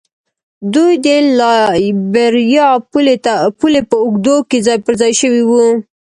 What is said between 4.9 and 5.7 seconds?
ځای شوي وو.